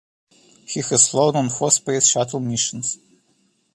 [0.65, 2.97] He has flown on four Space Shuttle missions.